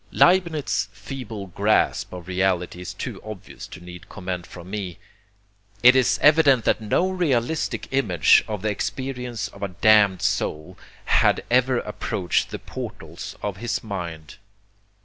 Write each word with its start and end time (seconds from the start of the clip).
Leibnitz's 0.11 0.89
feeble 0.93 1.45
grasp 1.45 2.11
of 2.11 2.27
reality 2.27 2.81
is 2.81 2.91
too 2.91 3.21
obvious 3.23 3.67
to 3.67 3.79
need 3.79 4.09
comment 4.09 4.47
from 4.47 4.67
me. 4.71 4.97
It 5.83 5.95
is 5.95 6.17
evident 6.23 6.65
that 6.65 6.81
no 6.81 7.11
realistic 7.11 7.87
image 7.91 8.43
of 8.47 8.63
the 8.63 8.69
experience 8.71 9.47
of 9.49 9.61
a 9.61 9.67
damned 9.67 10.23
soul 10.23 10.75
had 11.05 11.43
ever 11.51 11.77
approached 11.81 12.49
the 12.49 12.57
portals 12.57 13.35
of 13.43 13.57
his 13.57 13.83
mind. 13.83 14.37